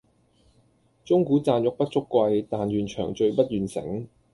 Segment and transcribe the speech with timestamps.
[1.05, 4.09] 鐘鼓饌玉不足貴，但愿長醉不愿醒！